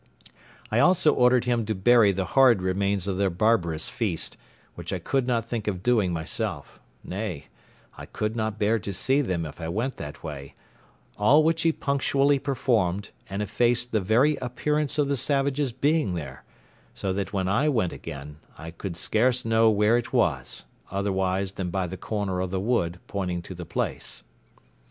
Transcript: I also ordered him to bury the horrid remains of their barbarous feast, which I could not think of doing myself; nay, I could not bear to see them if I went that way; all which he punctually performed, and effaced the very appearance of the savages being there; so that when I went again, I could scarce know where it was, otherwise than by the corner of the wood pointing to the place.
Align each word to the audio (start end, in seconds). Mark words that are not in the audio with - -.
I 0.71 0.79
also 0.79 1.13
ordered 1.13 1.45
him 1.45 1.63
to 1.67 1.75
bury 1.75 2.11
the 2.11 2.25
horrid 2.33 2.59
remains 2.63 3.05
of 3.07 3.19
their 3.19 3.29
barbarous 3.29 3.87
feast, 3.87 4.35
which 4.73 4.91
I 4.91 4.97
could 4.97 5.27
not 5.27 5.45
think 5.45 5.67
of 5.67 5.83
doing 5.83 6.11
myself; 6.11 6.79
nay, 7.03 7.49
I 7.99 8.07
could 8.07 8.35
not 8.35 8.57
bear 8.57 8.79
to 8.79 8.93
see 8.93 9.21
them 9.21 9.45
if 9.45 9.61
I 9.61 9.67
went 9.69 9.97
that 9.97 10.23
way; 10.23 10.55
all 11.19 11.43
which 11.43 11.61
he 11.61 11.71
punctually 11.71 12.39
performed, 12.39 13.09
and 13.29 13.43
effaced 13.43 13.91
the 13.91 14.01
very 14.01 14.37
appearance 14.37 14.97
of 14.97 15.07
the 15.07 15.15
savages 15.17 15.71
being 15.71 16.15
there; 16.15 16.45
so 16.95 17.13
that 17.13 17.31
when 17.31 17.47
I 17.47 17.69
went 17.69 17.93
again, 17.93 18.37
I 18.57 18.71
could 18.71 18.97
scarce 18.97 19.45
know 19.45 19.69
where 19.69 19.99
it 19.99 20.11
was, 20.11 20.65
otherwise 20.89 21.51
than 21.51 21.69
by 21.69 21.85
the 21.85 21.95
corner 21.95 22.39
of 22.39 22.49
the 22.49 22.59
wood 22.59 22.99
pointing 23.05 23.43
to 23.43 23.53
the 23.53 23.65
place. 23.67 24.23